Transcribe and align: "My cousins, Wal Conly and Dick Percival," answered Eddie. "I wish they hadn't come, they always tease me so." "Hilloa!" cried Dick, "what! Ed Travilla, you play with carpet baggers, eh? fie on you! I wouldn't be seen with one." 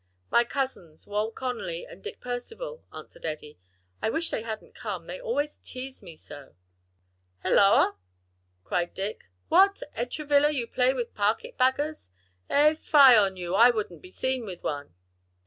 "My 0.31 0.43
cousins, 0.43 1.05
Wal 1.05 1.29
Conly 1.29 1.85
and 1.85 2.03
Dick 2.03 2.19
Percival," 2.19 2.83
answered 2.91 3.23
Eddie. 3.23 3.59
"I 4.01 4.09
wish 4.09 4.31
they 4.31 4.41
hadn't 4.41 4.73
come, 4.73 5.05
they 5.05 5.21
always 5.21 5.57
tease 5.57 6.01
me 6.01 6.15
so." 6.15 6.55
"Hilloa!" 7.43 7.97
cried 8.63 8.95
Dick, 8.95 9.25
"what! 9.49 9.83
Ed 9.93 10.09
Travilla, 10.09 10.49
you 10.49 10.65
play 10.65 10.91
with 10.95 11.13
carpet 11.13 11.55
baggers, 11.55 12.09
eh? 12.49 12.73
fie 12.73 12.97
on 13.15 13.37
you! 13.37 13.53
I 13.53 13.69
wouldn't 13.69 14.01
be 14.01 14.09
seen 14.09 14.43
with 14.43 14.63
one." 14.63 14.95